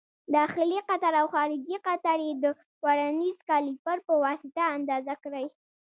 [0.35, 2.45] داخلي قطر او خارجي قطر یې د
[2.85, 5.45] ورنیز کالیپر په واسطه اندازه کړئ.